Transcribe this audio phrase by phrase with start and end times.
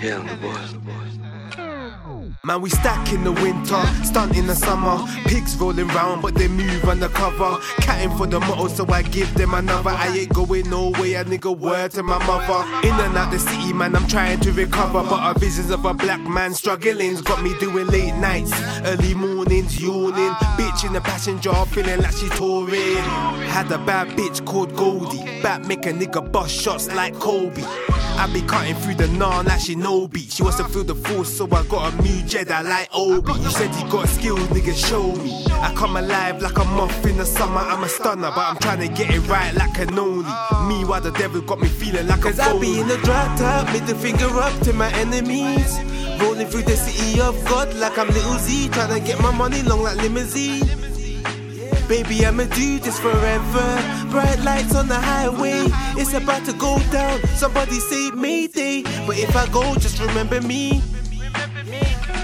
[0.00, 0.68] Yeah, I'm the.
[2.44, 5.04] Man, we stack in the winter, stunt in the summer.
[5.26, 7.58] Pigs rolling round, but they move undercover.
[7.80, 9.90] Catting for the motto, so I give them another.
[9.90, 11.54] I ain't going nowhere, a nigga.
[11.54, 12.64] Word to my mother.
[12.86, 15.02] In and out the city, man, I'm trying to recover.
[15.02, 18.52] But our visions of a black man struggling's got me doing late nights,
[18.84, 20.32] early mornings, yawning.
[20.56, 22.96] Bitch in the passenger, feeling like she touring.
[23.48, 25.42] Had a bad bitch called Goldie.
[25.42, 27.64] Back make a nigga bust shots like Kobe.
[28.18, 30.32] I be cutting through the naan like beat.
[30.32, 33.32] She wants to feel the force, so I got a new Jedi like Obi.
[33.34, 35.44] You said you got skills, nigga, show me.
[35.52, 37.60] I come alive like a moth in the summer.
[37.60, 40.68] I'm a stunner, but I'm trying to get it right like Canoli.
[40.68, 43.72] Me, while the devil got me feeling like Cause I be in the drop top,
[43.86, 45.78] the finger up to my enemies.
[46.20, 49.62] Rolling through the city of God like I'm Little Z, trying to get my money
[49.62, 50.66] long like limousine.
[51.86, 53.97] Baby, I'ma do this forever.
[54.10, 55.66] Bright lights on the highway,
[56.00, 57.20] it's about to go down.
[57.36, 60.82] Somebody say Mayday, but if I go, just remember me.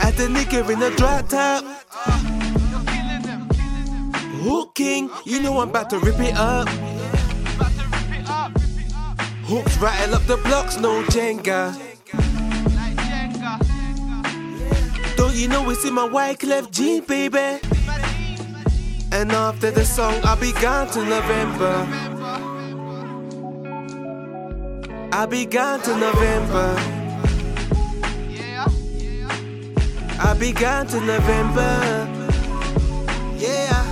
[0.00, 1.64] At the nigga in the drop top.
[4.44, 6.68] Hooking, you know I'm about to rip it up.
[9.44, 11.76] Hooks rattle up the blocks, no Jenga.
[15.16, 17.58] Don't you know it's in my white cleft jean, baby?
[19.14, 21.86] And after the song, I'll be gone to November.
[25.12, 26.74] I'll be gone to November.
[28.30, 28.66] Yeah.
[30.18, 32.08] I'll be gone to November.
[33.36, 33.84] Yeah.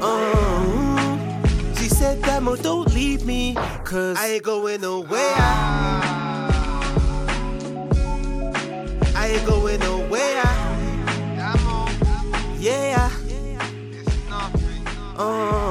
[0.00, 3.54] Uh, she said, Dammo, don't leave me.
[3.84, 6.11] Cause I ain't going nowhere.
[15.22, 15.61] Uh,